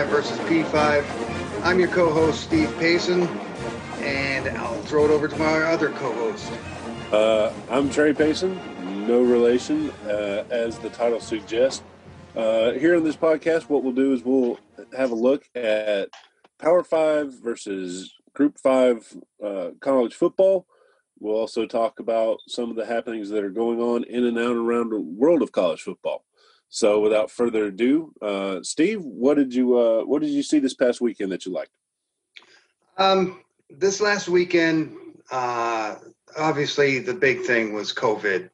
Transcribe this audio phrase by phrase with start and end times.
[0.00, 1.64] football, G5 versus P5.
[1.64, 3.22] I'm your co-host Steve Payson,
[4.00, 6.50] and I'll throw it over to my other co-host.
[7.12, 8.58] Uh, I'm Trey Payson,
[9.06, 11.82] no relation, uh, as the title suggests.
[12.36, 14.58] Uh, here on this podcast, what we'll do is we'll
[14.96, 16.08] have a look at
[16.58, 20.66] Power Five versus Group Five uh, college football.
[21.18, 24.56] We'll also talk about some of the happenings that are going on in and out
[24.56, 26.24] around the world of college football.
[26.72, 30.74] So, without further ado, uh, Steve, what did you uh, what did you see this
[30.74, 31.72] past weekend that you liked?
[32.96, 34.96] Um, this last weekend,
[35.32, 35.96] uh,
[36.38, 38.50] obviously, the big thing was COVID.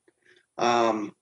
[0.56, 1.14] Um,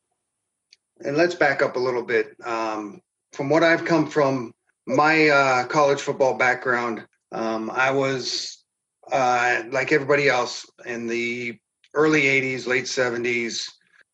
[1.05, 2.37] and let's back up a little bit.
[2.45, 3.01] Um,
[3.33, 4.55] from what I've come from,
[4.87, 8.65] my uh, college football background, um, I was
[9.11, 11.59] uh, like everybody else in the
[11.95, 13.69] early 80s, late 70s,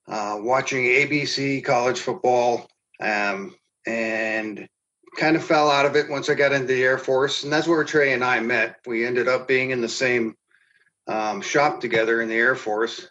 [0.08, 2.69] uh, watching ABC college football,
[3.00, 3.54] um,
[3.86, 4.68] and
[5.16, 7.42] kind of fell out of it once I got into the Air Force.
[7.42, 8.76] And that's where Trey and I met.
[8.86, 10.36] We ended up being in the same
[11.06, 13.08] um, shop together in the Air Force.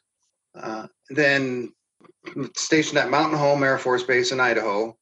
[0.56, 1.74] Uh, then
[2.56, 4.96] stationed at Mountain Home Air Force Base in Idaho.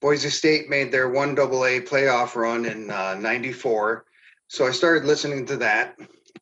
[0.00, 4.04] Boise State made their one double A playoff run in uh, 94.
[4.48, 5.96] So I started listening to that,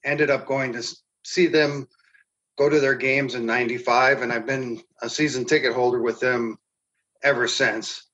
[0.04, 0.82] ended up going to
[1.24, 1.88] see them
[2.58, 6.56] go to their games in 95 and I've been a season ticket holder with them
[7.24, 8.06] ever since.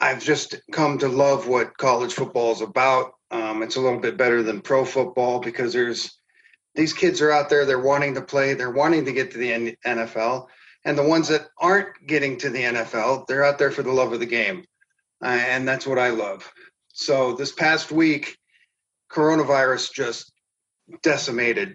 [0.00, 3.12] I've just come to love what college football is about.
[3.30, 6.18] Um, it's a little bit better than pro football because there's
[6.74, 9.76] these kids are out there, they're wanting to play, they're wanting to get to the
[9.84, 10.46] NFL.
[10.84, 14.12] And the ones that aren't getting to the NFL, they're out there for the love
[14.12, 14.64] of the game.
[15.22, 16.50] Uh, and that's what I love.
[16.88, 18.38] So this past week,
[19.12, 20.32] coronavirus just
[21.02, 21.74] decimated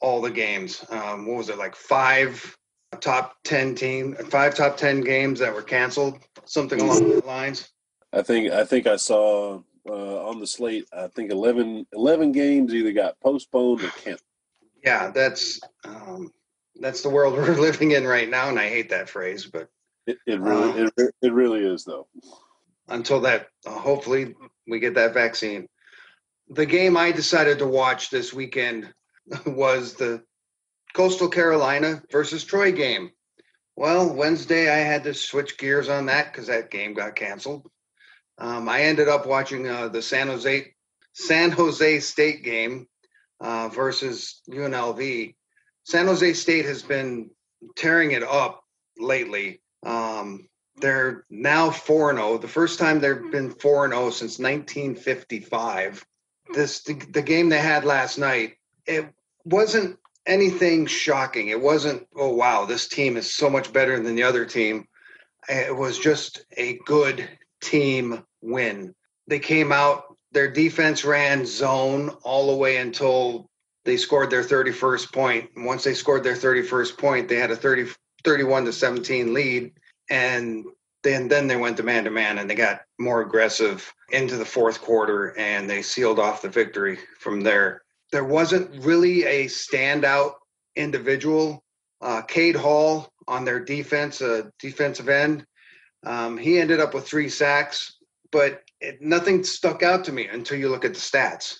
[0.00, 0.84] all the games.
[0.90, 2.56] Um, what was it like five
[3.00, 7.70] top 10 team five top 10 games that were canceled something along those lines?
[8.12, 12.74] I think i think i saw uh, on the slate i think 11, 11 games
[12.74, 14.20] either got postponed or canceled.
[14.82, 16.30] Yeah that's um,
[16.80, 19.68] that's the world we're living in right now and i hate that phrase but
[20.06, 22.06] it, it really uh, it, it really is though.
[22.88, 24.34] until that uh, hopefully
[24.66, 25.68] we get that vaccine.
[26.50, 28.92] The game i decided to watch this weekend
[29.46, 30.22] was the
[30.94, 33.10] Coastal Carolina versus Troy game.
[33.76, 37.68] Well, Wednesday I had to switch gears on that because that game got canceled.
[38.38, 40.72] Um, I ended up watching uh, the San Jose
[41.12, 42.86] San Jose State game
[43.40, 45.34] uh, versus UNLV.
[45.84, 47.30] San Jose State has been
[47.76, 48.64] tearing it up
[48.98, 49.60] lately.
[49.84, 52.38] Um, they're now 4 0.
[52.38, 56.04] The first time they've been 4 0 since 1955.
[56.52, 58.54] This the, the game they had last night,
[58.86, 59.08] it
[59.44, 61.48] wasn't anything shocking.
[61.48, 64.86] It wasn't, oh, wow, this team is so much better than the other team.
[65.48, 67.28] It was just a good
[67.60, 68.94] team win.
[69.26, 73.50] They came out, their defense ran zone all the way until
[73.84, 75.50] they scored their 31st point.
[75.56, 77.90] And once they scored their 31st point, they had a 30,
[78.24, 79.72] 31 to 17 lead.
[80.10, 80.64] And
[81.02, 84.44] then, then they went to man to man and they got more aggressive into the
[84.44, 87.83] fourth quarter and they sealed off the victory from there
[88.14, 90.34] there wasn't really a standout
[90.76, 91.64] individual.
[92.00, 95.44] Uh, Cade Hall on their defense, uh, defensive end,
[96.06, 97.96] um, he ended up with three sacks,
[98.30, 101.56] but it, nothing stuck out to me until you look at the stats.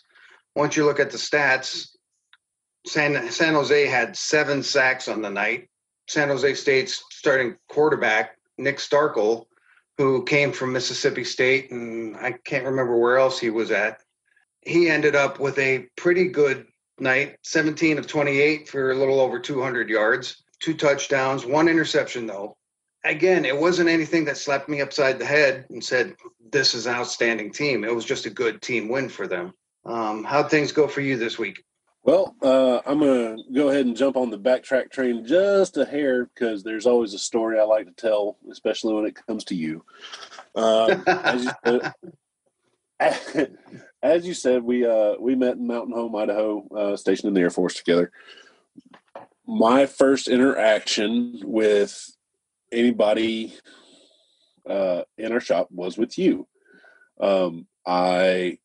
[0.54, 1.88] Once you look at the stats,
[2.86, 5.68] San, San Jose had seven sacks on the night.
[6.08, 9.46] San Jose State's starting quarterback, Nick Starkel,
[9.98, 14.03] who came from Mississippi State, and I can't remember where else he was at
[14.66, 16.66] he ended up with a pretty good
[16.98, 22.56] night 17 of 28 for a little over 200 yards, two touchdowns, one interception, though.
[23.04, 26.14] Again, it wasn't anything that slapped me upside the head and said,
[26.50, 27.84] This is an outstanding team.
[27.84, 29.52] It was just a good team win for them.
[29.84, 31.62] Um, how'd things go for you this week?
[32.02, 35.86] Well, uh, I'm going to go ahead and jump on the backtrack train just a
[35.86, 39.54] hair because there's always a story I like to tell, especially when it comes to
[39.54, 39.84] you.
[40.54, 41.80] Uh, as, you
[44.02, 47.40] as you said, we uh, we met in Mountain Home, Idaho, uh, stationed in the
[47.40, 48.12] Air Force together.
[49.46, 52.14] My first interaction with
[52.72, 53.54] anybody
[54.68, 56.46] uh, in our shop was with you.
[57.20, 58.58] Um, I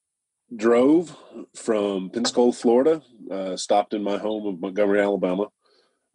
[0.55, 1.15] drove
[1.55, 5.47] from Pensacola, Florida, uh, stopped in my home of Montgomery, Alabama,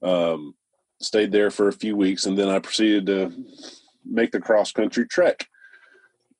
[0.02, 0.54] um,
[1.00, 3.32] stayed there for a few weeks, and then I proceeded to
[4.04, 5.46] make the cross country trek.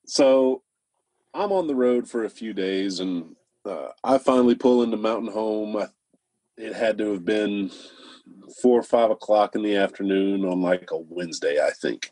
[0.05, 0.63] So
[1.35, 3.35] I'm on the road for a few days, and
[3.65, 5.75] uh, I finally pull into Mountain Home.
[5.75, 5.87] I,
[6.57, 7.71] it had to have been
[8.61, 12.11] four or five o'clock in the afternoon on like a Wednesday, I think.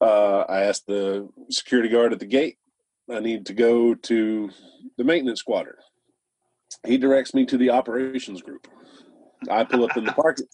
[0.00, 2.56] Uh, I asked the security guard at the gate,
[3.12, 4.50] I need to go to
[4.96, 5.76] the maintenance squadron.
[6.86, 8.66] He directs me to the operations group.
[9.50, 10.46] I pull up in the parking.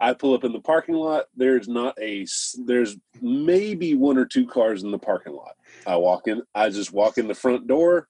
[0.00, 1.26] I pull up in the parking lot.
[1.36, 2.26] There's not a.
[2.64, 5.56] There's maybe one or two cars in the parking lot.
[5.86, 6.42] I walk in.
[6.54, 8.08] I just walk in the front door,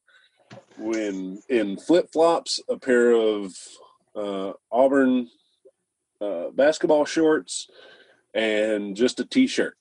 [0.78, 3.54] when in flip flops, a pair of
[4.14, 5.28] uh, Auburn
[6.20, 7.68] uh, basketball shorts,
[8.34, 9.76] and just a t-shirt.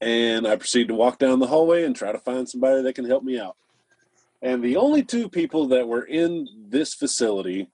[0.00, 3.04] And I proceed to walk down the hallway and try to find somebody that can
[3.04, 3.56] help me out.
[4.40, 7.68] And the only two people that were in this facility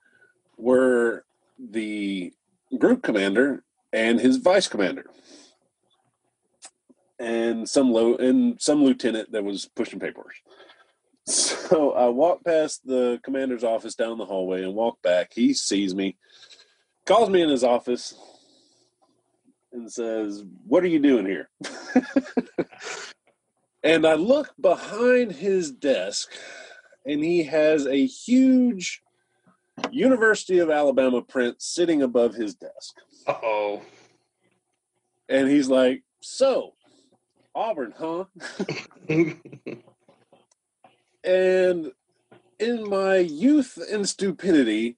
[0.56, 1.26] were
[1.70, 2.32] the
[2.78, 5.06] group commander and his vice commander
[7.18, 10.34] and some low and some lieutenant that was pushing papers.
[11.26, 15.32] So I walk past the commander's office down the hallway and walk back.
[15.34, 16.18] He sees me,
[17.06, 18.12] calls me in his office,
[19.72, 21.48] and says, What are you doing here?
[23.82, 26.30] and I look behind his desk,
[27.06, 29.00] and he has a huge
[29.90, 32.96] University of Alabama print sitting above his desk.
[33.28, 33.82] oh.
[35.28, 36.74] And he's like, So,
[37.54, 38.24] Auburn, huh?
[41.24, 41.92] and
[42.58, 44.96] in my youth and stupidity,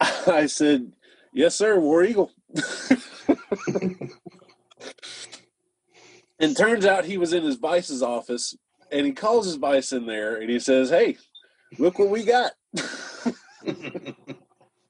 [0.00, 0.92] I said,
[1.32, 2.32] Yes, sir, War Eagle.
[6.40, 8.56] and turns out he was in his vice's office
[8.90, 11.16] and he calls his vice in there and he says, Hey,
[11.78, 12.52] look what we got.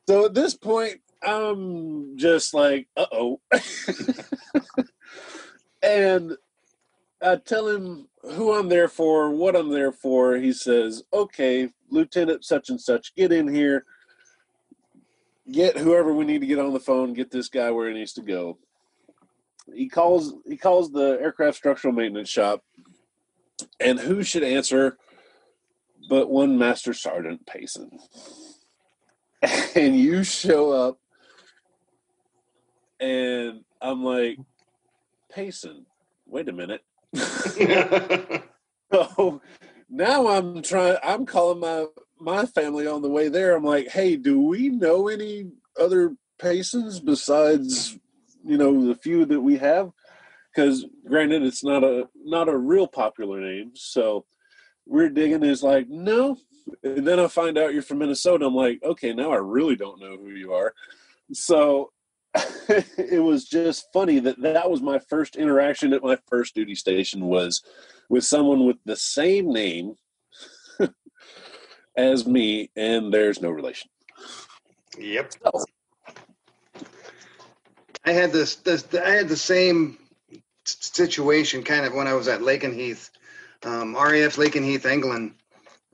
[0.09, 3.41] so at this point, I'm just like, uh oh.
[5.83, 6.37] and
[7.23, 10.37] I tell him who I'm there for, what I'm there for.
[10.37, 13.85] He says, okay, Lieutenant such and such, get in here.
[15.51, 18.13] Get whoever we need to get on the phone, get this guy where he needs
[18.13, 18.59] to go.
[19.75, 22.63] He calls he calls the aircraft structural maintenance shop.
[23.79, 24.97] And who should answer
[26.09, 27.99] but one Master Sergeant Payson.
[29.75, 30.99] And you show up
[33.01, 34.39] and I'm like,
[35.33, 35.87] Payson,
[36.27, 36.83] wait a minute.
[38.93, 39.41] so
[39.89, 41.87] now I'm trying I'm calling my
[42.21, 43.57] my family on the way there.
[43.57, 45.51] I'm like, hey, do we know any
[45.81, 47.99] other Paysons besides,
[48.45, 49.91] you know, the few that we have?
[50.55, 53.73] Because granted, it's not a not a real popular name.
[53.75, 54.27] So
[54.87, 56.37] we're digging is like, no.
[56.83, 58.47] And then I find out you're from Minnesota.
[58.47, 60.75] I'm like, okay, now I really don't know who you are.
[61.33, 61.93] So
[62.99, 67.27] it was just funny that that was my first interaction at my first duty station
[67.27, 67.63] was
[68.09, 69.95] with someone with the same name
[71.97, 73.91] as me, and there's no relation.
[74.99, 75.33] Yep.
[75.33, 75.65] So.
[78.05, 78.87] I had this, this.
[78.95, 79.99] I had the same
[80.65, 83.11] situation kind of when I was at Lakenheath,
[83.65, 85.35] um, RAF Lakenheath, England.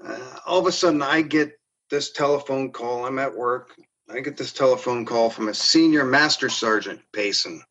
[0.05, 1.59] Uh, all of a sudden, I get
[1.91, 3.07] this telephone call.
[3.07, 3.77] I'm at work.
[4.09, 7.63] I get this telephone call from a senior master sergeant, Payson.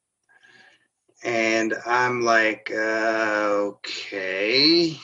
[1.23, 4.97] And I'm like, uh, okay.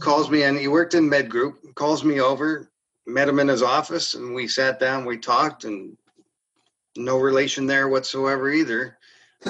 [0.00, 0.56] Calls me in.
[0.56, 2.70] he worked in med group, calls me over,
[3.06, 5.96] met him in his office, and we sat down, we talked, and
[6.96, 8.98] no relation there whatsoever either.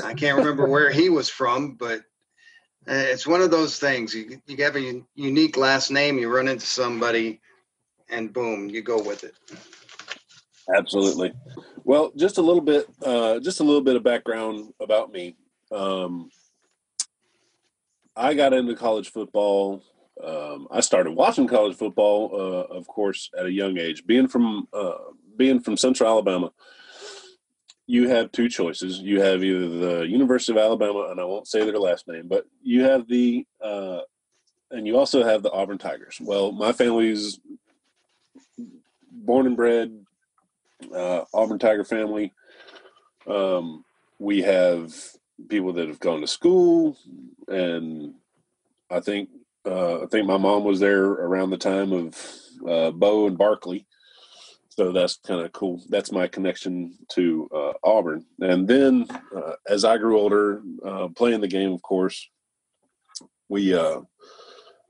[0.02, 2.02] I can't remember where he was from, but
[2.86, 4.14] it's one of those things.
[4.14, 7.40] You, you have a unique last name, you run into somebody,
[8.08, 9.34] and boom, you go with it.
[10.74, 11.32] Absolutely.
[11.84, 15.36] Well, just a little bit, uh, just a little bit of background about me.
[15.70, 16.30] Um,
[18.14, 19.82] I got into college football.
[20.22, 24.06] Um, I started watching college football, uh, of course, at a young age.
[24.06, 24.98] Being from uh,
[25.36, 26.52] being from Central Alabama,
[27.92, 29.00] you have two choices.
[29.00, 32.46] You have either the University of Alabama, and I won't say their last name, but
[32.62, 34.00] you have the, uh,
[34.70, 36.16] and you also have the Auburn Tigers.
[36.18, 37.38] Well, my family's
[39.10, 39.92] born and bred
[40.96, 42.32] uh, Auburn Tiger family.
[43.26, 43.84] Um,
[44.18, 44.94] we have
[45.50, 46.96] people that have gone to school,
[47.46, 48.14] and
[48.90, 49.28] I think
[49.66, 52.16] uh, I think my mom was there around the time of
[52.66, 53.86] uh, Bo and Barkley,
[54.74, 55.82] so that's kind of cool.
[55.90, 58.24] That's my connection to uh, Auburn.
[58.40, 62.26] And then uh, as I grew older, uh, playing the game, of course,
[63.50, 64.00] we uh,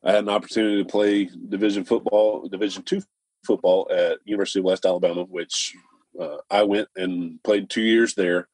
[0.05, 3.03] I had an opportunity to play Division football, Division two
[3.45, 5.75] football at University of West Alabama, which
[6.21, 8.49] uh, I went and played two years there.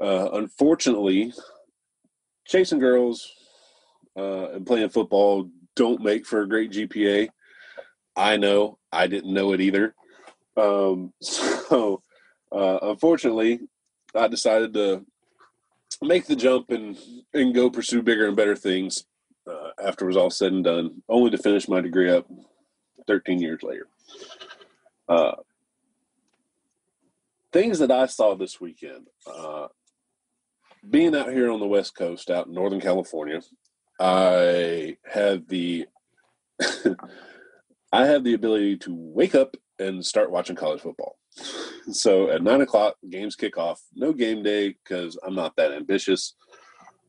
[0.00, 1.32] Uh, unfortunately,
[2.46, 3.28] chasing girls
[4.14, 7.28] and playing football don't make for a great GPA.
[8.14, 8.78] I know.
[8.92, 9.96] I didn't know it either.
[10.56, 12.02] Um, so,
[12.52, 13.60] uh, unfortunately,
[14.14, 15.04] I decided to
[16.02, 16.96] make the jump and
[17.32, 19.04] and go pursue bigger and better things
[19.46, 22.26] uh, after it was all said and done, only to finish my degree up
[23.06, 23.86] 13 years later.
[25.08, 25.32] Uh,
[27.52, 29.08] things that I saw this weekend.
[29.26, 29.68] Uh,
[30.88, 33.40] being out here on the West Coast, out in Northern California,
[33.98, 35.86] I had the
[37.92, 41.16] I have the ability to wake up and start watching college football.
[41.90, 43.80] So at nine o'clock, games kick off.
[43.94, 46.34] No game day because I'm not that ambitious.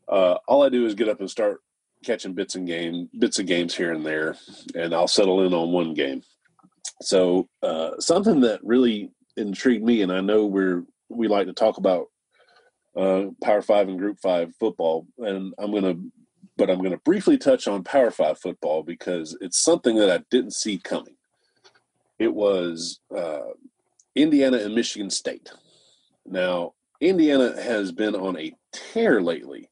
[0.08, 1.62] Uh, all I do is get up and start
[2.04, 4.36] catching bits and game bits of games here and there,
[4.76, 6.22] and I'll settle in on one game.
[7.02, 11.78] So uh, something that really intrigued me, and I know we're we like to talk
[11.78, 12.08] about
[12.96, 15.96] uh, Power Five and Group Five football, and I'm gonna,
[16.58, 20.54] but I'm gonna briefly touch on Power Five football because it's something that I didn't
[20.54, 21.15] see coming.
[22.20, 23.52] It was uh,
[24.16, 25.52] Indiana and Michigan State.
[26.26, 29.70] Now, Indiana has been on a tear lately.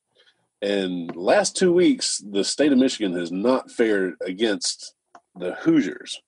[0.62, 4.94] And last two weeks, the state of Michigan has not fared against
[5.36, 6.22] the Hoosiers.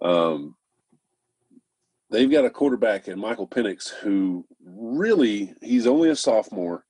[0.00, 0.56] Um,
[2.10, 6.84] they've got a quarterback in Michael Penix who really, he's only a sophomore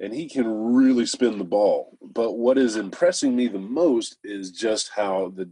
[0.00, 1.96] and he can really spin the ball.
[2.02, 5.50] But what is impressing me the most is just how the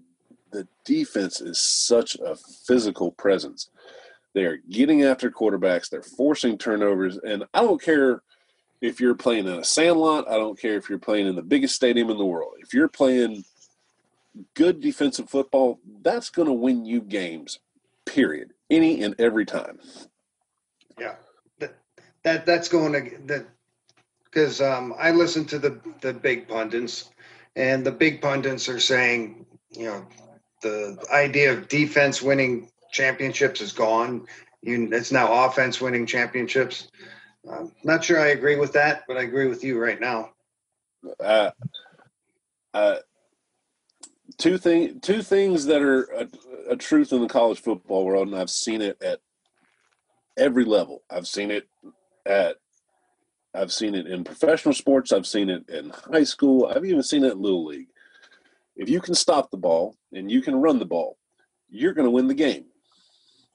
[0.54, 3.68] the defense is such a physical presence.
[4.34, 5.90] They are getting after quarterbacks.
[5.90, 8.22] They're forcing turnovers, and I don't care
[8.80, 10.28] if you're playing in a sandlot.
[10.28, 12.54] I don't care if you're playing in the biggest stadium in the world.
[12.60, 13.44] If you're playing
[14.54, 17.58] good defensive football, that's going to win you games.
[18.06, 18.52] Period.
[18.70, 19.78] Any and every time.
[20.98, 21.16] Yeah,
[21.58, 21.74] that,
[22.22, 23.46] that that's going to that
[24.24, 27.10] because um, I listen to the the big pundits,
[27.56, 30.06] and the big pundits are saying, you know,
[30.64, 34.26] the idea of defense winning championships is gone.
[34.62, 36.88] You, it's now offense winning championships.
[37.50, 40.30] I'm not sure I agree with that, but I agree with you right now.
[41.20, 41.50] Uh,
[42.72, 42.96] uh,
[44.38, 46.28] two thing, two things that are a,
[46.70, 49.20] a truth in the college football world, and I've seen it at
[50.38, 51.02] every level.
[51.10, 51.68] I've seen it
[52.24, 52.56] at
[53.54, 55.12] I've seen it in professional sports.
[55.12, 56.66] I've seen it in high school.
[56.66, 57.88] I've even seen it in little league.
[58.76, 61.16] If you can stop the ball and you can run the ball,
[61.68, 62.66] you're going to win the game.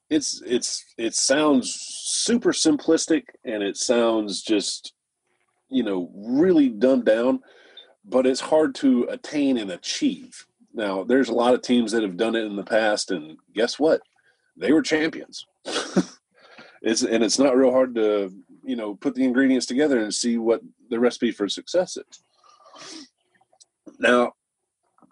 [0.09, 4.93] It's it's it sounds super simplistic and it sounds just
[5.69, 7.41] you know really dumbed down,
[8.03, 10.45] but it's hard to attain and achieve.
[10.73, 13.79] Now, there's a lot of teams that have done it in the past, and guess
[13.79, 14.01] what?
[14.55, 15.45] They were champions.
[16.81, 18.33] it's and it's not real hard to
[18.63, 22.23] you know put the ingredients together and see what the recipe for success is.
[23.99, 24.33] Now,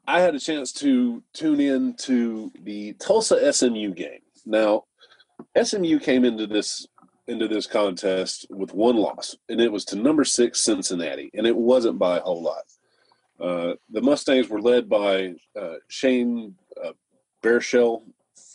[0.08, 4.22] I had a chance to tune in to the Tulsa SMU game.
[4.46, 4.86] Now,
[5.62, 6.88] SMU came into this
[7.28, 11.56] into this contest with one loss, and it was to number six Cincinnati, and it
[11.56, 12.64] wasn't by a whole lot.
[13.38, 16.94] Uh, the Mustangs were led by uh, Shane uh,
[17.44, 18.02] Buechele.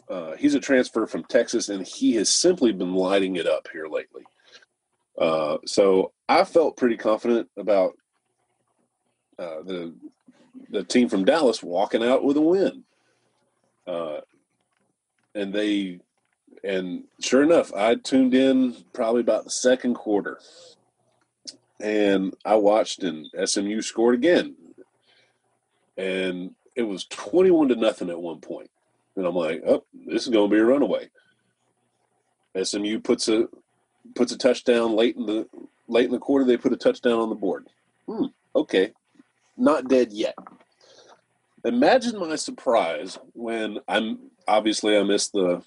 [0.08, 3.88] Uh, he's a transfer from Texas, and he has simply been lighting it up here
[3.88, 4.22] lately.
[5.18, 7.92] Uh, so I felt pretty confident about
[9.38, 9.94] uh, the
[10.70, 12.84] the team from Dallas walking out with a win.
[13.86, 14.20] Uh,
[15.34, 15.98] and they,
[16.62, 20.38] and sure enough, I tuned in probably about the second quarter,
[21.80, 24.54] and I watched, and SMU scored again,
[25.96, 28.70] and it was twenty-one to nothing at one point,
[29.16, 31.10] and I'm like, oh, this is going to be a runaway.
[32.62, 33.48] SMU puts a
[34.14, 35.48] puts a touchdown late in the
[35.88, 36.44] late in the quarter.
[36.44, 37.66] They put a touchdown on the board.
[38.06, 38.92] Hmm, okay,
[39.56, 40.34] not dead yet.
[41.64, 45.62] Imagine my surprise when I'm obviously I missed the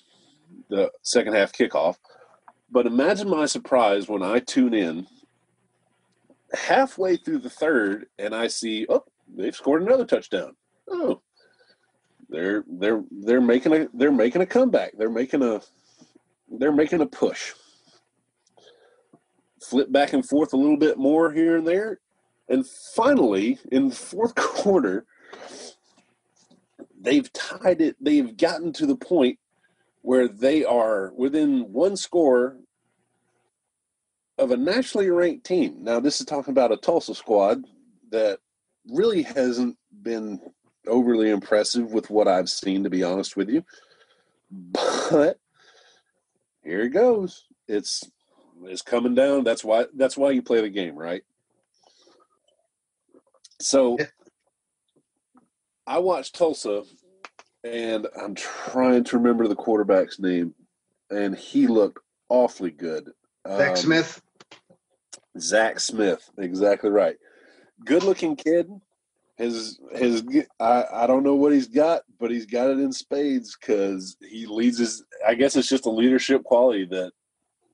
[0.69, 1.97] the second half kickoff,
[2.71, 5.07] but imagine my surprise when I tune in
[6.53, 9.03] halfway through the third and I see oh
[9.35, 10.55] they've scored another touchdown.
[10.89, 11.21] Oh,
[12.29, 14.93] they're they're they're making a they're making a comeback.
[14.97, 15.61] They're making a
[16.49, 17.53] they're making a push.
[19.63, 21.99] Flip back and forth a little bit more here and there,
[22.47, 25.05] and finally in the fourth quarter,
[26.99, 27.95] they've tied it.
[27.99, 29.39] They've gotten to the point
[30.01, 32.57] where they are within one score
[34.37, 35.77] of a nationally ranked team.
[35.83, 37.63] Now, this is talking about a Tulsa squad
[38.11, 38.39] that
[38.91, 40.39] really hasn't been
[40.87, 43.63] overly impressive with what I've seen, to be honest with you.
[44.51, 45.39] But
[46.63, 47.45] here it goes.
[47.67, 48.03] It's
[48.63, 49.43] it's coming down.
[49.43, 51.23] That's why that's why you play the game, right?
[53.59, 53.97] So
[55.87, 56.83] I watched Tulsa,
[57.63, 60.53] and I'm trying to remember the quarterback's name,
[61.09, 63.09] and he looked awfully good.
[63.45, 64.21] Beck Um, Smith.
[65.39, 67.17] Zach Smith, exactly right.
[67.83, 68.69] Good looking kid.
[69.37, 70.23] His his
[70.61, 74.45] I, I don't know what he's got, but he's got it in spades because he
[74.45, 75.03] leads his.
[75.27, 77.11] I guess it's just a leadership quality that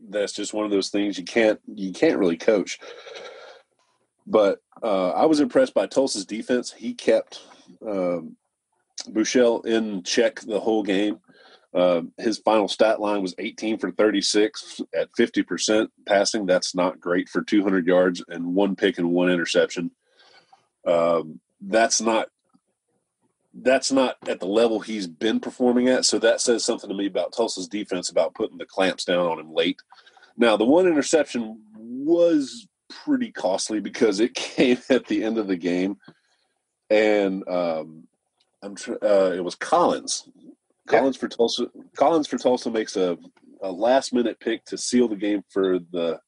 [0.09, 2.79] that's just one of those things you can't you can't really coach.
[4.27, 6.71] But uh, I was impressed by Tulsa's defense.
[6.71, 7.41] He kept
[7.85, 8.35] um,
[9.09, 11.19] Buechele in check the whole game.
[11.73, 16.45] Uh, his final stat line was 18 for 36 at 50% passing.
[16.45, 19.91] That's not great for 200 yards and one pick and one interception.
[20.85, 22.27] Um, that's not
[23.53, 26.05] that's not at the level he's been performing at.
[26.05, 29.39] So that says something to me about Tulsa's defense about putting the clamps down on
[29.39, 29.77] him late.
[30.37, 32.67] Now the one interception was
[33.03, 35.97] pretty costly because it came at the end of the game,
[36.89, 38.07] and um,
[38.61, 40.29] I'm tr- uh, it was Collins.
[40.87, 41.67] Collins for Tulsa.
[41.95, 43.17] Collins for Tulsa makes a,
[43.61, 46.19] a last minute pick to seal the game for the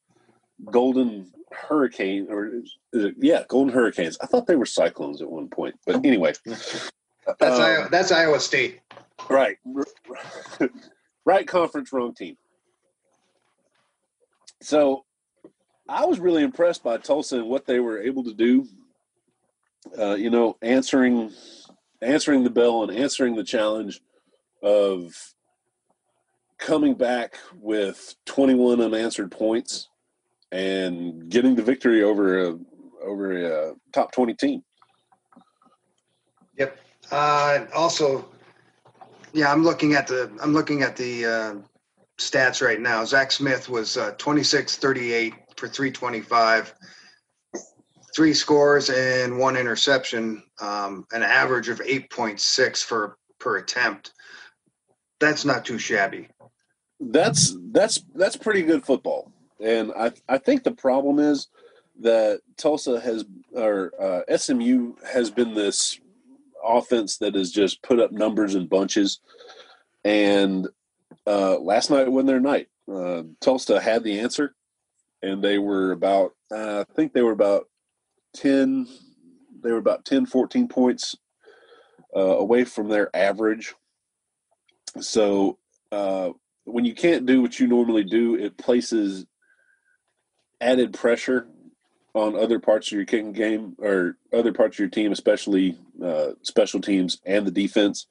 [0.70, 4.16] Golden Hurricane, or it, yeah, Golden Hurricanes.
[4.20, 6.90] I thought they were Cyclones at one point, but anyway, that's
[7.40, 8.80] um, Iowa, that's Iowa State.
[9.28, 9.56] Right,
[11.24, 12.36] right conference, wrong team.
[14.62, 15.04] So
[15.88, 18.66] I was really impressed by Tulsa and what they were able to do.
[19.98, 21.30] Uh, you know, answering
[22.00, 24.00] answering the bell and answering the challenge
[24.62, 25.14] of
[26.58, 29.88] coming back with 21 unanswered points
[30.52, 32.58] and getting the victory over a
[33.02, 34.64] over a top 20 team.
[36.56, 36.78] Yep.
[37.10, 38.26] Uh, also,
[39.34, 41.54] yeah, I'm looking at the I'm looking at the uh,
[42.16, 43.04] stats right now.
[43.04, 46.74] Zach Smith was uh, 26 38 for 325,
[48.14, 54.12] three scores and one interception, um, an average of 8.6 for per attempt.
[55.20, 56.28] That's not too shabby.
[57.00, 61.48] That's that's that's pretty good football, and I I think the problem is
[62.00, 65.98] that Tulsa has or uh, SMU has been this
[66.64, 69.20] offense that has just put up numbers in bunches,
[70.04, 70.68] and
[71.26, 72.68] uh, last night wasn't their night.
[72.90, 74.54] Uh, Tulsa had the answer,
[75.24, 77.68] and they were about uh, I think they were about
[78.34, 78.86] 10
[79.62, 81.16] they were about 10 14 points
[82.14, 83.74] uh, away from their average.
[85.00, 85.58] So
[85.90, 86.30] uh,
[86.64, 89.26] when you can't do what you normally do it places
[90.60, 91.46] added pressure
[92.14, 96.28] on other parts of your kicking game or other parts of your team especially uh,
[96.42, 98.06] special teams and the defense.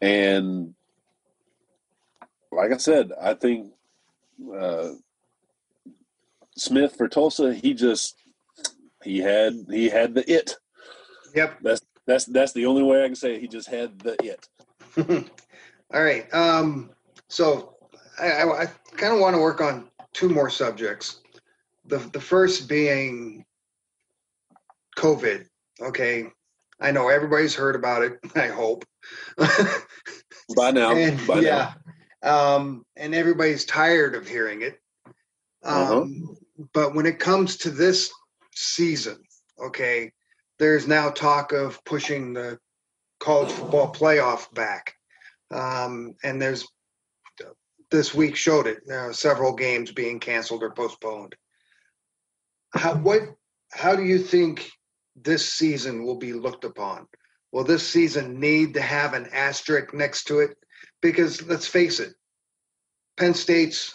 [0.00, 0.74] And
[2.52, 3.72] like i said i think
[4.58, 4.90] uh,
[6.60, 8.16] Smith for Tulsa, he just
[9.02, 10.56] he had he had the it.
[11.34, 11.58] Yep.
[11.62, 13.40] That's that's that's the only way I can say it.
[13.40, 14.48] He just had the it.
[15.94, 16.32] All right.
[16.34, 16.90] Um,
[17.28, 17.76] so
[18.20, 21.20] I, I, I kind of want to work on two more subjects.
[21.86, 23.44] The the first being
[24.96, 25.46] COVID.
[25.80, 26.26] Okay.
[26.78, 28.18] I know everybody's heard about it.
[28.34, 28.84] I hope.
[30.56, 30.92] By now.
[30.92, 31.72] and, By yeah.
[32.22, 32.56] Now.
[32.56, 34.78] Um, and everybody's tired of hearing it.
[35.62, 36.02] Uh-huh.
[36.02, 36.39] Um, uh-huh
[36.72, 38.10] but when it comes to this
[38.54, 39.18] season,
[39.62, 40.12] okay,
[40.58, 42.58] there's now talk of pushing the
[43.18, 44.94] college football playoff back.
[45.50, 46.66] Um, and there's
[47.90, 48.82] this week showed it.
[48.86, 51.34] There several games being canceled or postponed.
[52.72, 53.22] How what?
[53.72, 54.70] How do you think
[55.16, 57.06] this season will be looked upon?
[57.52, 60.56] Will this season need to have an asterisk next to it?
[61.02, 62.14] Because let's face it,
[63.16, 63.94] Penn State's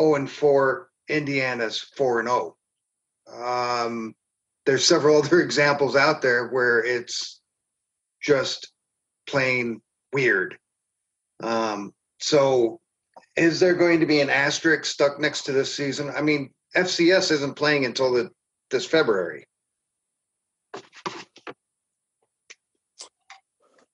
[0.00, 2.56] 0 and 4 Indiana's four and zero.
[3.28, 3.86] Oh.
[3.86, 4.14] Um,
[4.66, 7.40] there's several other examples out there where it's
[8.22, 8.72] just
[9.26, 9.80] plain
[10.12, 10.58] weird.
[11.42, 12.80] Um, so,
[13.36, 16.10] is there going to be an asterisk stuck next to this season?
[16.14, 18.30] I mean, FCS isn't playing until the,
[18.70, 19.46] this February.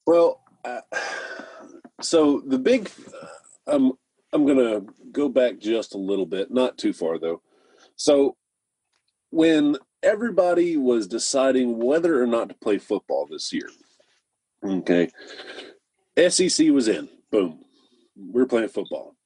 [0.07, 0.81] Well, uh,
[2.00, 2.90] so the big,
[3.66, 3.92] um,
[4.37, 7.40] I'm going to go back just a little bit, not too far though.
[7.96, 8.37] So,
[9.31, 13.70] when everybody was deciding whether or not to play football this year,
[14.62, 15.09] okay,
[16.29, 17.09] SEC was in.
[17.31, 17.64] Boom.
[18.14, 19.16] We're playing football.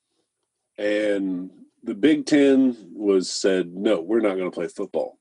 [0.79, 1.51] And
[1.83, 5.18] the Big Ten was said, no, we're not going to play football.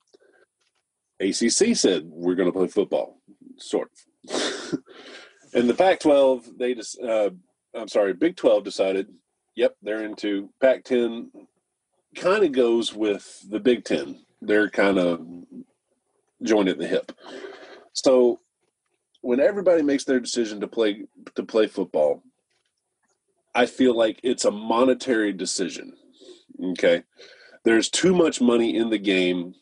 [1.20, 3.20] ACC said, we're going to play football,
[3.58, 3.90] sort
[4.30, 4.80] of.
[5.56, 7.32] and the Pac 12, they just, uh,
[7.74, 9.08] I'm sorry, Big 12 decided
[9.60, 11.32] Yep, they're into Pac 10,
[12.16, 14.22] kind of goes with the Big Ten.
[14.42, 15.20] They're kind of
[16.42, 17.12] joined at the hip.
[17.92, 18.40] So
[19.20, 22.24] when everybody makes their decision to play to play football,
[23.54, 25.92] I feel like it's a monetary decision.
[26.70, 27.04] Okay.
[27.66, 29.56] there's too much money in the game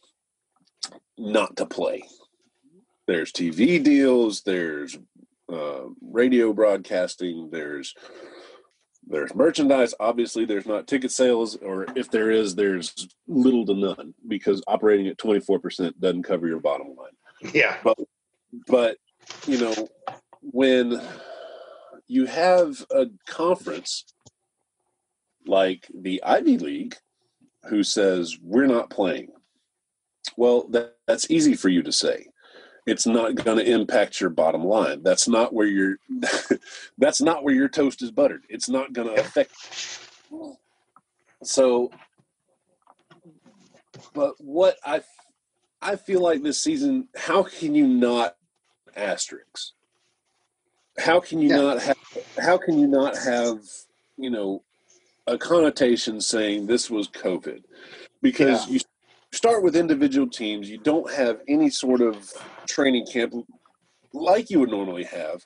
[1.18, 2.04] not to play.
[3.08, 4.96] There's TV deals, there's
[5.52, 7.96] uh, radio broadcasting, there's
[9.10, 9.94] there's merchandise.
[10.00, 15.08] Obviously, there's not ticket sales, or if there is, there's little to none because operating
[15.08, 17.54] at 24% doesn't cover your bottom line.
[17.54, 17.78] Yeah.
[17.84, 17.98] But,
[18.68, 18.98] but
[19.46, 19.90] you know,
[20.42, 21.02] when
[22.08, 24.06] you have a conference
[25.46, 26.96] like the Ivy League
[27.70, 29.30] who says, we're not playing,
[30.36, 32.28] well, that, that's easy for you to say
[32.88, 35.04] it's not going to impact your bottom line.
[35.04, 35.98] That's not where your
[36.98, 38.44] that's not where your toast is buttered.
[38.50, 39.52] It's not going to affect.
[41.44, 41.92] So,
[44.14, 45.02] but what I
[45.82, 48.38] I feel like this season, how can you not
[48.96, 49.74] asterisks?
[50.98, 51.58] How can you yeah.
[51.58, 51.98] not have?
[52.40, 53.60] How can you not have?
[54.18, 54.64] You know,
[55.28, 57.64] a connotation saying this was COVID,
[58.22, 58.74] because yeah.
[58.74, 58.80] you
[59.32, 60.70] start with individual teams.
[60.70, 62.32] You don't have any sort of
[62.68, 63.34] training camp
[64.14, 65.46] like you would normally have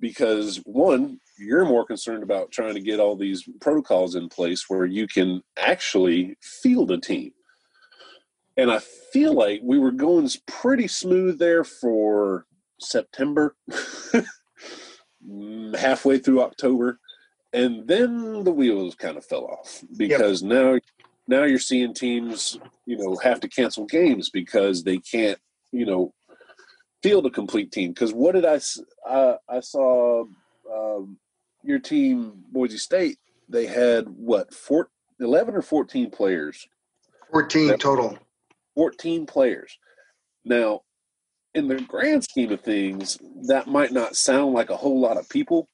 [0.00, 4.84] because one you're more concerned about trying to get all these protocols in place where
[4.84, 7.32] you can actually field a team
[8.56, 8.78] and i
[9.12, 12.46] feel like we were going pretty smooth there for
[12.80, 13.56] september
[15.78, 16.98] halfway through october
[17.52, 20.50] and then the wheels kind of fell off because yep.
[20.50, 20.78] now
[21.32, 25.38] now you're seeing teams, you know, have to cancel games because they can't,
[25.72, 26.12] you know,
[27.02, 27.90] field a complete team.
[27.90, 28.60] Because what did I?
[29.08, 30.24] Uh, I saw
[30.72, 31.16] um,
[31.62, 33.18] your team, Boise State.
[33.48, 34.90] They had what four,
[35.20, 36.68] 11 or fourteen players.
[37.30, 38.18] Fourteen that, total.
[38.74, 39.78] Fourteen players.
[40.44, 40.82] Now,
[41.54, 43.18] in the grand scheme of things,
[43.48, 45.68] that might not sound like a whole lot of people,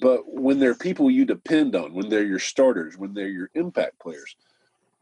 [0.00, 3.98] but when they're people you depend on, when they're your starters, when they're your impact
[4.00, 4.36] players,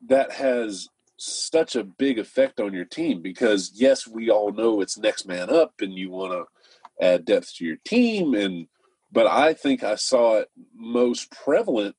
[0.09, 4.99] that has such a big effect on your team because yes, we all know it's
[4.99, 8.67] next man up and you want to add depth to your team and
[9.13, 11.95] but I think I saw it most prevalent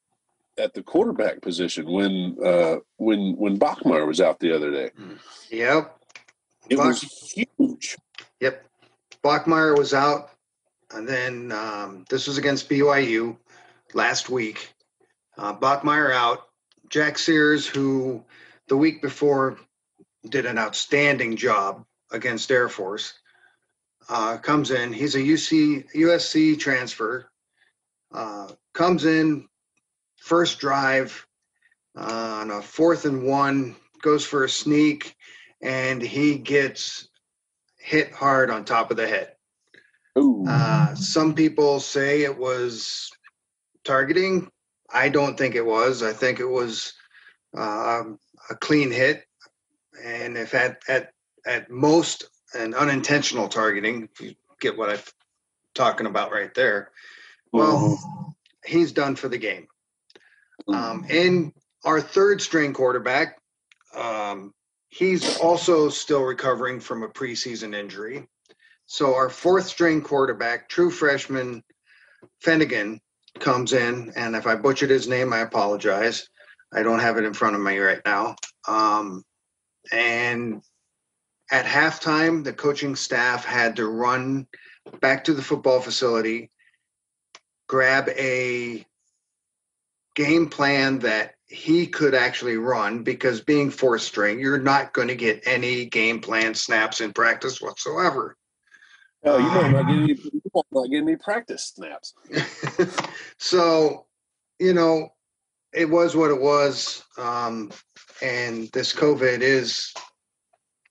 [0.57, 4.89] at the quarterback position when uh, when when Bachmeier was out the other day.
[5.51, 5.99] Yep.
[6.69, 7.01] It Bach- was
[7.35, 7.97] huge.
[8.39, 8.65] Yep.
[9.23, 10.31] Bachmeier was out
[10.93, 13.37] and then um, this was against BYU
[13.93, 14.73] last week.
[15.37, 16.49] Uh, Bachmeier out.
[16.93, 18.23] Jack Sears, who
[18.67, 19.57] the week before
[20.29, 23.15] did an outstanding job against Air Force,
[24.09, 24.93] uh, comes in.
[24.93, 27.31] He's a UC USC transfer.
[28.13, 29.47] Uh, comes in
[30.17, 31.25] first drive
[31.97, 35.15] uh, on a fourth and one, goes for a sneak,
[35.63, 37.07] and he gets
[37.79, 39.33] hit hard on top of the head.
[40.47, 43.09] Uh, some people say it was
[43.83, 44.47] targeting.
[44.91, 46.03] I don't think it was.
[46.03, 46.93] I think it was
[47.57, 48.03] uh,
[48.49, 49.23] a clean hit,
[50.03, 51.13] and if at at
[51.45, 54.99] at most an unintentional targeting, if you get what I'm
[55.73, 56.91] talking about right there,
[57.51, 58.29] well, mm-hmm.
[58.65, 59.67] he's done for the game.
[60.67, 63.39] Um, and our third string quarterback,
[63.95, 64.53] um,
[64.89, 68.27] he's also still recovering from a preseason injury.
[68.85, 71.63] So our fourth string quarterback, true freshman
[72.43, 72.99] Fennegan,
[73.39, 76.27] comes in, and if I butchered his name, I apologize.
[76.73, 78.35] I don't have it in front of me right now.
[78.67, 79.23] Um,
[79.91, 80.61] and
[81.51, 84.47] at halftime, the coaching staff had to run
[85.01, 86.51] back to the football facility,
[87.67, 88.85] grab a
[90.15, 95.15] game plan that he could actually run because being fourth string, you're not going to
[95.15, 98.35] get any game plan snaps in practice whatsoever.
[99.25, 102.13] Oh, you might not you might not get any practice snaps.
[103.37, 104.05] so,
[104.59, 105.09] you know,
[105.73, 107.71] it was what it was, um,
[108.21, 109.93] and this COVID is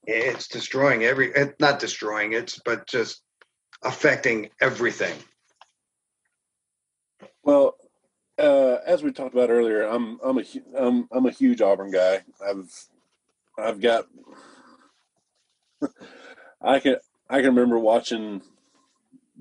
[0.05, 1.31] it's destroying every.
[1.59, 3.21] Not destroying it, but just
[3.83, 5.15] affecting everything.
[7.43, 7.75] Well,
[8.39, 10.43] uh, as we talked about earlier, I'm I'm a
[10.77, 12.21] I'm I'm a huge Auburn guy.
[12.45, 12.87] I've
[13.57, 14.07] I've got
[16.61, 16.95] I can
[17.29, 18.41] I can remember watching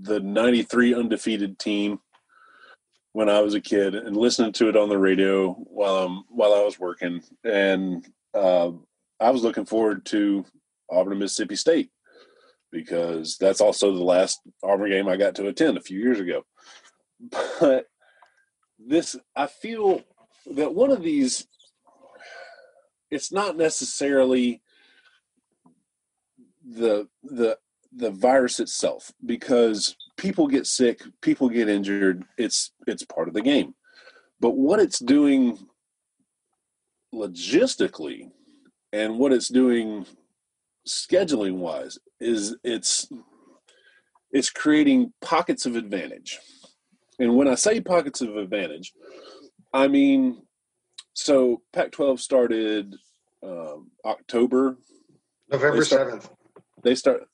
[0.01, 2.01] the 93 undefeated team
[3.13, 6.55] when I was a kid and listening to it on the radio while I'm while
[6.55, 8.71] I was working and uh,
[9.21, 10.45] I was looking forward to
[10.91, 11.91] Auburn Mississippi State
[12.71, 16.45] because that's also the last Auburn game I got to attend a few years ago.
[17.61, 17.87] But
[18.79, 20.03] this I feel
[20.55, 21.47] that one of these
[23.11, 24.63] it's not necessarily
[26.65, 27.59] the the
[27.95, 32.25] the virus itself because people get sick, people get injured.
[32.39, 33.75] It's it's part of the game.
[34.41, 35.59] But what it's doing
[37.15, 38.31] logistically
[38.93, 40.07] and what it's doing
[40.87, 43.09] scheduling wise is it's
[44.31, 46.39] it's creating pockets of advantage.
[47.19, 48.93] And when I say pockets of advantage,
[49.73, 50.43] I mean
[51.15, 52.97] so Pac-12 started
[53.43, 54.77] um, October,
[55.51, 56.31] November seventh.
[56.83, 57.25] They start.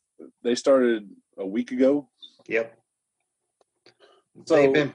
[0.42, 2.08] They started a week ago.
[2.46, 2.76] Yep.
[4.46, 4.94] So, they've been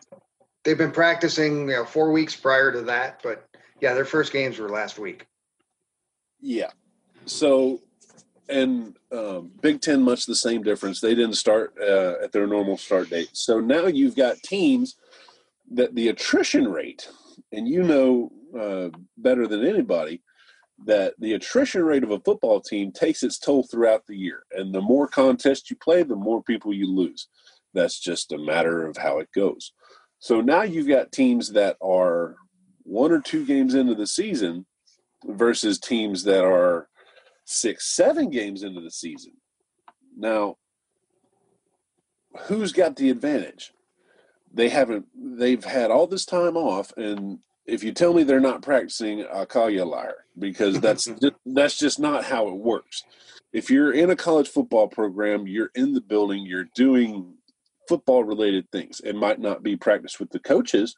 [0.63, 3.47] they've been practicing you know, four weeks prior to that, but
[3.81, 5.27] yeah, their first games were last week.
[6.39, 6.71] Yeah.
[7.25, 7.81] So,
[8.49, 10.99] and um, Big Ten, much the same difference.
[10.99, 13.29] They didn't start uh, at their normal start date.
[13.33, 14.95] So now you've got teams
[15.71, 17.09] that the attrition rate,
[17.51, 20.21] and you know uh, better than anybody,
[20.85, 24.43] that the attrition rate of a football team takes its toll throughout the year.
[24.51, 27.27] And the more contests you play, the more people you lose.
[27.73, 29.73] That's just a matter of how it goes.
[30.19, 32.35] So now you've got teams that are
[32.83, 34.65] one or two games into the season
[35.25, 36.87] versus teams that are
[37.45, 39.33] six, seven games into the season.
[40.15, 40.57] Now,
[42.43, 43.73] who's got the advantage?
[44.53, 48.61] They haven't, they've had all this time off and if you tell me they're not
[48.61, 53.03] practicing, I'll call you a liar because that's just, that's just not how it works.
[53.51, 57.35] If you're in a college football program, you're in the building, you're doing
[57.87, 58.99] football related things.
[59.03, 60.95] It might not be practice with the coaches,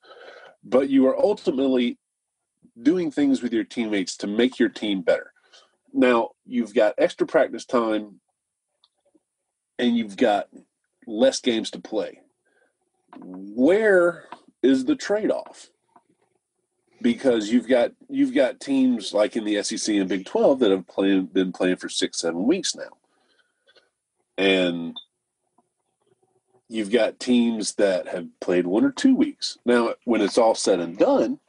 [0.64, 1.98] but you are ultimately
[2.82, 5.32] doing things with your teammates to make your team better.
[5.94, 8.20] Now, you've got extra practice time
[9.78, 10.48] and you've got
[11.08, 12.22] less games to play.
[13.18, 14.26] Where
[14.62, 15.70] is the trade off?
[17.02, 20.88] Because you've got you've got teams like in the SEC and Big Twelve that have
[20.88, 22.90] playing, been playing for six seven weeks now,
[24.38, 24.98] and
[26.68, 29.58] you've got teams that have played one or two weeks.
[29.66, 31.40] Now, when it's all said and done,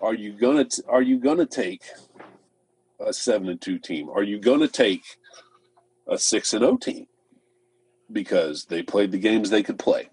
[0.00, 1.82] are you gonna are you gonna take
[3.00, 4.08] a seven and two team?
[4.10, 5.04] Are you gonna take
[6.08, 7.06] a six and O team
[8.10, 10.08] because they played the games they could play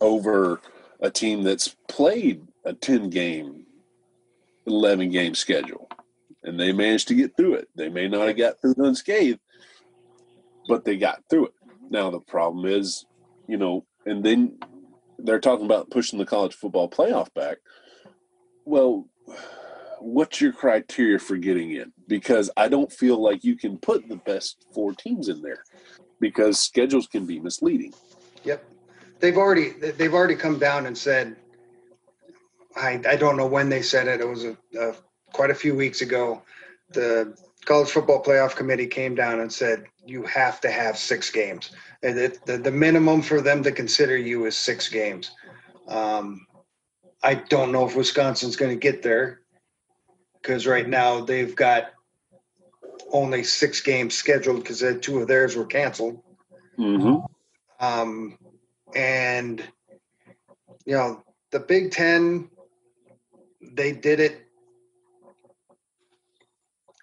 [0.00, 0.60] over
[1.00, 3.66] a team that's played a 10 game,
[4.66, 5.88] 11 game schedule.
[6.44, 7.68] And they managed to get through it.
[7.74, 9.40] They may not have got through unscathed,
[10.68, 11.54] but they got through it.
[11.90, 13.06] Now, the problem is,
[13.46, 14.58] you know, and then
[15.18, 17.58] they're talking about pushing the college football playoff back.
[18.64, 19.08] Well,
[20.00, 21.92] what's your criteria for getting in?
[22.06, 25.64] Because I don't feel like you can put the best four teams in there
[26.20, 27.94] because schedules can be misleading.
[28.44, 28.64] Yep.
[29.20, 31.36] They've already they've already come down and said
[32.78, 34.20] I, I don't know when they said it.
[34.20, 34.94] It was a, a,
[35.32, 36.42] quite a few weeks ago.
[36.90, 41.70] The college football playoff committee came down and said you have to have six games.
[42.02, 45.32] And it, the, the minimum for them to consider you is six games.
[45.88, 46.46] Um,
[47.22, 49.40] I don't know if Wisconsin's going to get there
[50.40, 51.90] because right now they've got
[53.12, 56.22] only six games scheduled because two of theirs were canceled.
[56.78, 57.84] Mm-hmm.
[57.84, 58.38] Um,
[58.94, 59.62] and
[60.84, 62.48] you know the Big Ten
[63.60, 64.46] they did it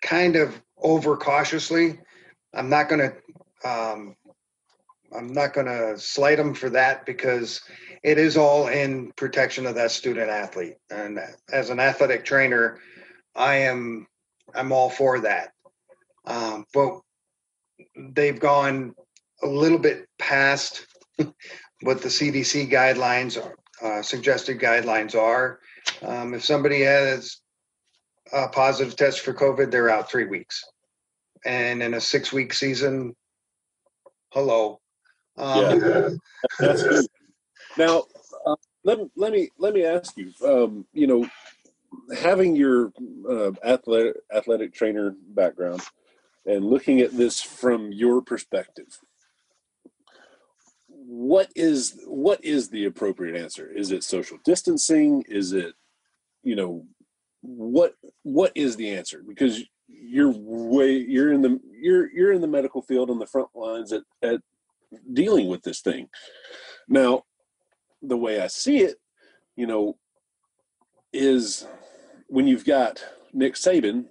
[0.02, 2.00] kind of overcautiously.
[2.54, 4.15] I'm not going to um,
[5.15, 7.62] I'm not going to slight them for that because
[8.04, 10.76] it is all in protection of that student athlete.
[10.89, 11.20] And
[11.52, 12.80] as an athletic trainer,
[13.36, 14.08] I am
[14.54, 15.52] I'm all for that.
[16.26, 17.00] Um, but
[18.13, 18.94] they've gone
[19.44, 20.86] a little bit past
[21.82, 25.60] what the CDC guidelines are, uh, suggested guidelines are.
[26.02, 27.38] Um, if somebody has
[28.34, 30.63] a positive test for COVID, they're out three weeks.
[31.45, 33.15] And in a six week season,
[34.30, 34.80] hello.
[35.38, 36.10] Um, yeah,
[36.60, 37.08] that's.
[37.78, 38.04] Now,
[38.45, 40.32] uh, let, let me let me ask you.
[40.43, 41.30] Um, you know,
[42.17, 42.91] having your
[43.30, 45.82] uh, athletic athletic trainer background
[46.45, 49.00] and looking at this from your perspective,
[51.08, 53.72] what is what is the appropriate answer?
[53.72, 55.24] Is it social distancing?
[55.28, 55.74] Is it
[56.44, 56.86] you know
[57.41, 59.24] what what is the answer?
[59.28, 63.50] Because you're way you're in the you're you're in the medical field on the front
[63.54, 64.41] lines at, at
[65.13, 66.10] dealing with this thing.
[66.88, 67.24] Now,
[68.02, 68.96] the way I see it,
[69.56, 69.98] you know,
[71.13, 71.68] is
[72.28, 74.06] when you've got Nick Saban,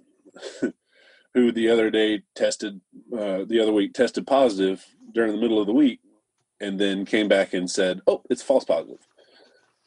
[1.33, 2.79] who the other day tested,
[3.13, 5.99] uh, the other week tested positive during the middle of the week,
[6.61, 9.05] and then came back and said, "Oh, it's false positive."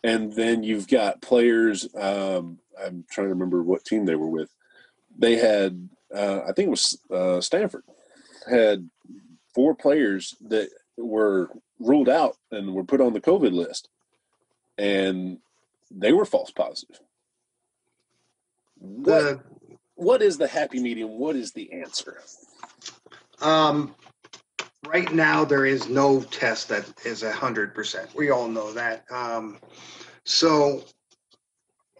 [0.05, 1.89] And then you've got players.
[1.95, 4.49] Um, I'm trying to remember what team they were with.
[5.19, 7.83] They had, uh, I think it was uh, Stanford,
[8.49, 8.89] had
[9.55, 11.51] four players that were
[11.81, 13.89] ruled out and were put on the COVID list,
[14.77, 15.39] and
[15.91, 17.01] they were false positive.
[18.79, 19.41] What The,
[19.97, 21.19] what is the happy medium?
[21.19, 22.21] What is the answer?
[23.43, 23.95] um,
[24.89, 28.09] right now, there is no test that is a hundred percent.
[28.15, 29.05] We all know that.
[29.11, 29.59] Um,
[30.25, 30.85] so,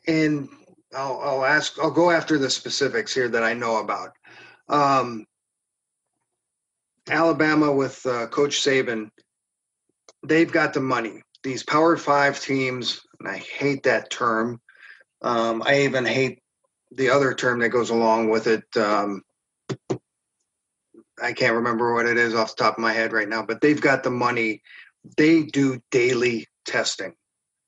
[0.07, 0.49] and
[0.97, 4.13] I'll, I'll ask, I'll go after the specifics here that I know about.
[4.69, 5.27] Um,
[7.09, 9.11] Alabama with uh, Coach Saban,
[10.27, 11.23] they've got the money.
[11.43, 14.61] These Power Five teams, and I hate that term.
[15.23, 16.41] Um, I even hate
[16.93, 18.65] the other term that goes along with it.
[18.77, 19.23] Um,
[21.23, 23.61] I can't remember what it is off the top of my head right now, but
[23.61, 24.63] they've got the money.
[25.17, 27.15] They do daily testing.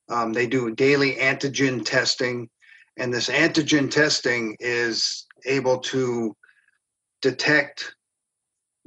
[0.09, 2.49] Um, they do daily antigen testing,
[2.97, 6.35] and this antigen testing is able to
[7.21, 7.95] detect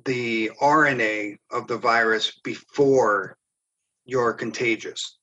[0.04, 3.38] the RNA of the virus before
[4.04, 5.18] you're contagious.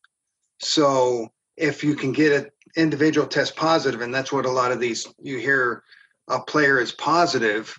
[0.60, 4.80] So if you can get an individual test positive, and that's what a lot of
[4.80, 5.84] these you hear
[6.28, 7.78] a player is positive,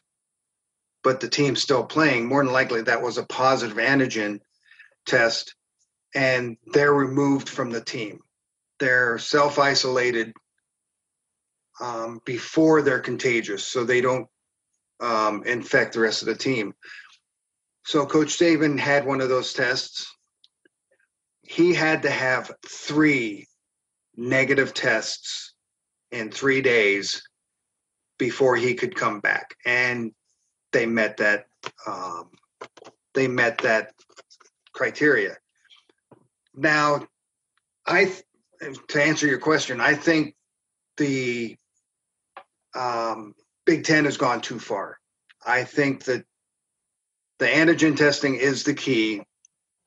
[1.03, 4.41] but the team's still playing, more than likely that was a positive antigen
[5.07, 5.55] test,
[6.15, 8.21] and they're removed from the team.
[8.79, 10.33] They're self isolated
[11.81, 14.29] um, before they're contagious, so they don't
[15.01, 16.75] um, infect the rest of the team.
[17.85, 20.15] So Coach Saban had one of those tests.
[21.43, 23.49] He had to have three
[24.17, 25.55] negative tests
[26.13, 27.23] in three days
[28.19, 30.13] before he could come back, and
[30.73, 31.47] they met that.
[31.87, 32.31] Um,
[33.15, 33.93] they met that
[34.73, 35.37] criteria.
[36.55, 37.07] Now,
[37.87, 38.13] I
[38.89, 40.35] to answer your question, I think
[40.97, 41.57] the
[42.75, 43.35] um,
[43.67, 44.99] Big Ten has gone too far.
[45.45, 46.25] I think that
[47.39, 49.23] the antigen testing is the key.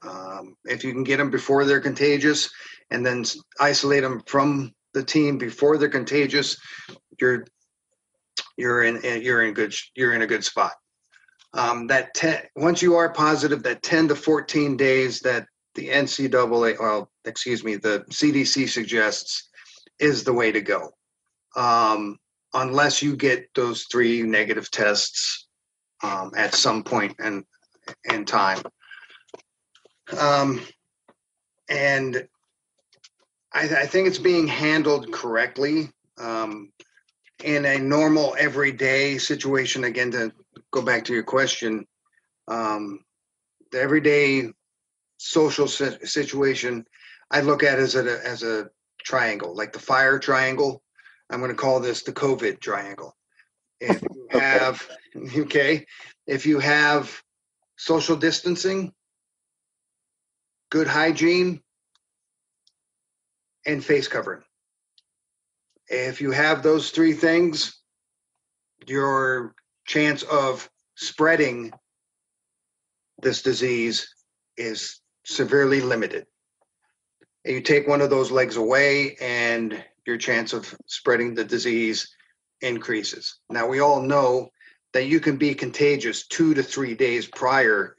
[0.01, 2.49] Um, if you can get them before they're contagious
[2.91, 3.23] and then
[3.59, 6.57] isolate them from the team before they're contagious,
[7.19, 7.45] you're
[8.57, 10.73] you're in you're in good you're in a good spot.
[11.53, 16.79] Um, that ten, once you are positive, that ten to fourteen days that the NCAA,
[16.79, 19.49] well, excuse me, the CDC suggests
[19.99, 20.91] is the way to go.
[21.55, 22.17] Um,
[22.53, 25.47] unless you get those three negative tests
[26.03, 27.43] um, at some point in
[28.11, 28.61] in time.
[30.17, 30.61] Um,
[31.69, 32.27] and
[33.53, 36.71] I, I think it's being handled correctly um,
[37.43, 39.83] in a normal everyday situation.
[39.83, 40.31] Again, to
[40.71, 41.85] go back to your question,
[42.47, 42.99] um,
[43.71, 44.49] the everyday
[45.17, 46.85] social si- situation
[47.31, 48.69] I look at as a as a
[49.03, 50.81] triangle, like the fire triangle.
[51.29, 53.15] I'm going to call this the COVID triangle.
[53.79, 54.87] If you have,
[55.37, 55.85] okay,
[56.27, 57.21] if you have
[57.77, 58.93] social distancing,
[60.69, 61.61] good hygiene,
[63.65, 64.43] and face covering.
[65.87, 67.79] If you have those three things,
[68.87, 69.53] your
[69.85, 71.71] chance of spreading
[73.21, 74.13] this disease
[74.57, 76.25] is severely limited.
[77.43, 82.07] You take one of those legs away, and your chance of spreading the disease
[82.61, 83.39] increases.
[83.49, 84.49] Now, we all know
[84.93, 87.97] that you can be contagious two to three days prior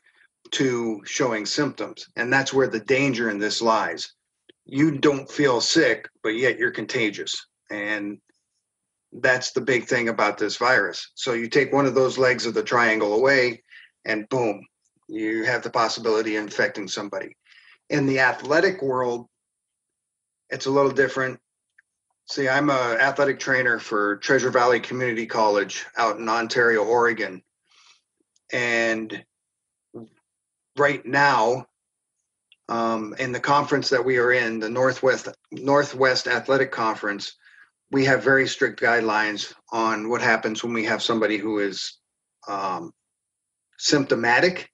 [0.53, 4.13] to showing symptoms, and that's where the danger in this lies.
[4.65, 7.47] You don't feel sick, but yet you're contagious.
[7.71, 8.19] And
[9.13, 11.11] that's the big thing about this virus.
[11.15, 13.63] So you take one of those legs of the triangle away,
[14.05, 14.67] and boom,
[15.09, 17.37] you have the possibility of infecting somebody.
[17.89, 19.27] In the athletic world,
[20.51, 21.41] it's a little different.
[22.29, 27.43] See, I'm a athletic trainer for Treasure Valley Community College out in Ontario, Oregon.
[28.53, 29.25] And
[30.77, 31.67] right now,
[32.69, 37.35] um, in the conference that we are in, the Northwest Northwest Athletic Conference,
[37.91, 41.99] we have very strict guidelines on what happens when we have somebody who is
[42.49, 42.93] um,
[43.79, 44.71] symptomatic.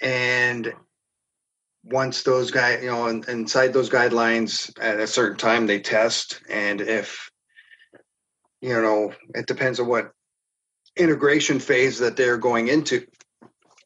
[0.00, 0.72] And
[1.84, 6.40] once those guys you know in, inside those guidelines at a certain time they test.
[6.48, 7.30] And if
[8.60, 10.12] you know it depends on what
[10.96, 13.04] integration phase that they're going into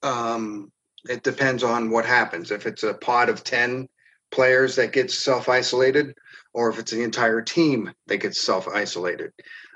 [0.02, 0.70] um,
[1.08, 2.50] it depends on what happens.
[2.50, 3.88] If it's a pod of 10
[4.30, 6.14] players that gets self-isolated
[6.54, 9.32] or if it's the entire team that gets self-isolated.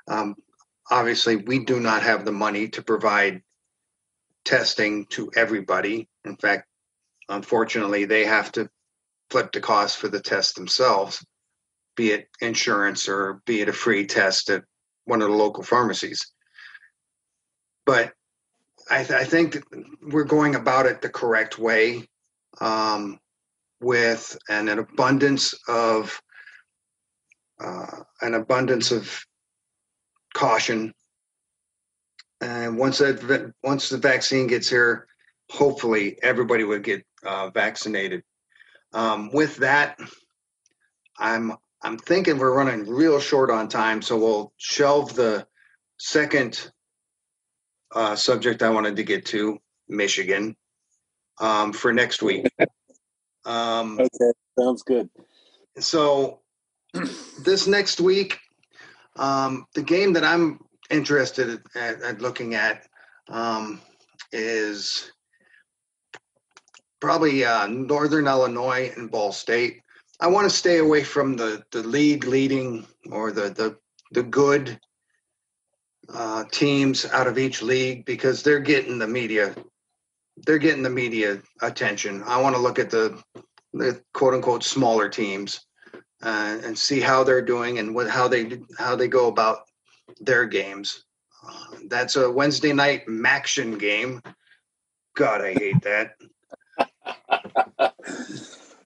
[0.08, 0.34] Um,
[0.90, 3.42] obviously we do not have the money to provide
[4.44, 6.08] testing to everybody.
[6.24, 6.68] In fact
[7.28, 8.68] unfortunately they have to
[9.30, 11.24] flip the cost for the test themselves
[11.96, 14.64] be it insurance or be it a free test at
[15.04, 16.32] one of the local pharmacies.
[17.84, 18.12] But
[18.90, 19.62] i, th- I think
[20.02, 22.08] we're going about it the correct way
[22.60, 23.18] um,
[23.80, 26.20] with an, an abundance of
[27.62, 29.24] uh, an abundance of
[30.34, 30.92] caution.
[32.40, 35.06] And once that once the vaccine gets here,
[35.50, 38.24] hopefully everybody would get uh, vaccinated.
[38.92, 39.98] Um, with that,
[41.18, 41.52] I'm
[41.82, 45.46] I'm thinking we're running real short on time, so we'll shelve the
[45.98, 46.70] second
[47.94, 49.58] uh, subject I wanted to get to,
[49.88, 50.56] Michigan,
[51.40, 52.46] um, for next week.
[53.44, 55.10] Um, Okay, sounds good.
[55.80, 56.41] so
[57.44, 58.38] this next week,
[59.16, 62.86] um, the game that I'm interested at, at looking at
[63.28, 63.80] um,
[64.32, 65.10] is
[67.00, 69.80] probably uh, Northern Illinois and Ball State.
[70.20, 73.76] I want to stay away from the the league leading or the the
[74.12, 74.78] the good
[76.12, 79.54] uh, teams out of each league because they're getting the media
[80.46, 82.22] they're getting the media attention.
[82.24, 83.20] I want to look at the
[83.72, 85.64] the quote unquote smaller teams
[86.22, 89.68] uh, and see how they're doing and what how they how they go about
[90.20, 91.04] their games.
[91.46, 94.22] Uh, that's a Wednesday night MACtion game.
[95.16, 96.16] God, I hate that.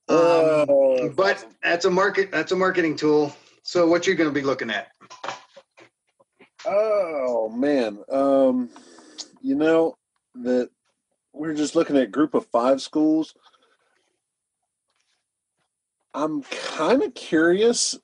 [0.09, 2.31] Um, Oh, but that's a market.
[2.31, 3.35] That's a marketing tool.
[3.65, 4.93] So what you're going to be looking at?
[6.65, 8.71] Oh man, um,
[9.43, 9.97] you know
[10.37, 10.71] that
[11.33, 13.35] we're just looking at group of five schools.
[16.17, 17.95] I'm kind of curious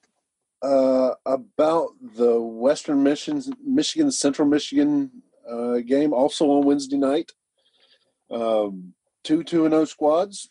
[0.61, 5.11] uh, about the Western Michigan, Michigan Central Michigan
[5.51, 7.33] uh, game, also on Wednesday night.
[8.31, 8.93] Um,
[9.25, 10.51] two two and zero squads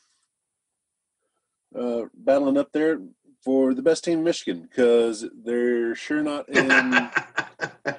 [1.77, 2.99] uh, battling up there
[3.43, 7.09] for the best team in Michigan because they're sure not in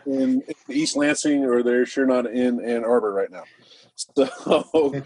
[0.07, 3.45] in East Lansing or they're sure not in Ann Arbor right now.
[3.95, 5.05] So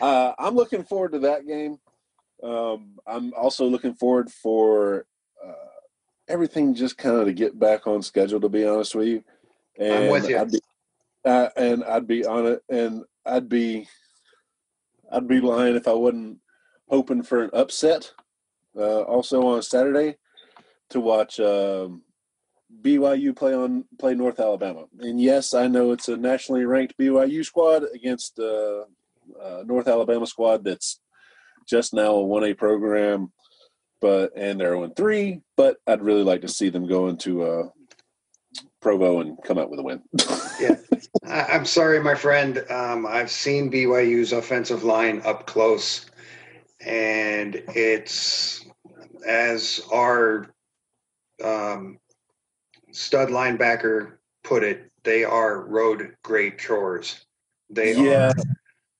[0.00, 1.78] uh, I'm looking forward to that game.
[2.42, 5.06] Um, I'm also looking forward for
[5.44, 5.52] uh,
[6.28, 8.40] everything just kind of to get back on schedule.
[8.40, 9.24] To be honest with you,
[9.78, 10.38] and I'm with you.
[10.38, 10.60] I'd be,
[11.24, 13.88] uh, and I'd be on it, and I'd be
[15.10, 16.38] I'd be lying if I wasn't
[16.88, 18.12] hoping for an upset.
[18.76, 20.16] Uh, also on Saturday
[20.88, 22.02] to watch um,
[22.80, 24.84] BYU play on play North Alabama.
[25.00, 28.84] And yes, I know it's a nationally ranked BYU squad against uh,
[29.40, 31.00] uh, North Alabama squad that's
[31.72, 33.32] just now a one A program,
[34.02, 35.40] but and they're on three.
[35.56, 37.68] But I'd really like to see them go into uh,
[38.82, 40.02] Provo and come out with a win.
[41.26, 42.62] I- I'm sorry, my friend.
[42.70, 46.04] Um, I've seen BYU's offensive line up close,
[46.84, 48.66] and it's
[49.26, 50.52] as our
[51.42, 51.98] um,
[52.90, 54.90] stud linebacker put it.
[55.04, 57.24] They are road great chores.
[57.70, 58.34] They yeah, are.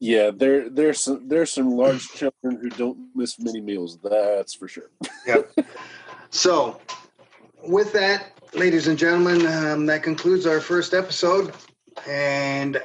[0.03, 0.31] Yeah.
[0.35, 3.99] There, there's some there's some large children who don't miss many meals.
[4.03, 4.91] That's for sure.
[5.27, 5.43] yeah.
[6.31, 6.81] So,
[7.63, 11.55] with that, ladies and gentlemen, um, that concludes our first episode,
[12.09, 12.83] and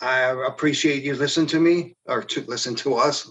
[0.00, 3.30] I appreciate you listening to me or to listen to us.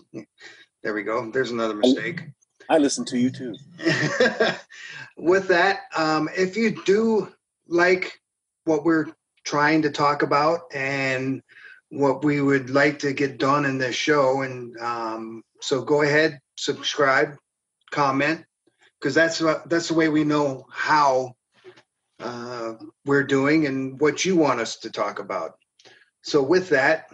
[0.81, 1.29] There we go.
[1.29, 2.21] There's another mistake.
[2.69, 3.53] I listen to you too.
[5.17, 7.29] with that, um, if you do
[7.67, 8.21] like
[8.63, 9.07] what we're
[9.43, 11.41] trying to talk about and
[11.91, 16.39] what we would like to get done in this show, and um, so go ahead,
[16.55, 17.35] subscribe,
[17.91, 18.43] comment,
[18.99, 21.35] because that's what that's the way we know how
[22.19, 22.73] uh,
[23.05, 25.55] we're doing and what you want us to talk about.
[26.23, 27.09] So with that,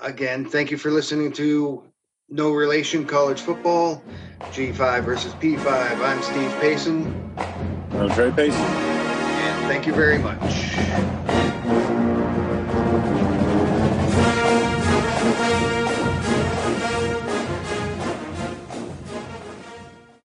[0.00, 1.84] again, thank you for listening to
[2.28, 4.02] No Relation College Football.
[4.50, 5.66] G5 versus P5.
[6.00, 7.32] I'm Steve Payson,
[7.92, 8.60] I'm Trey Payson.
[8.60, 11.31] and thank you very much.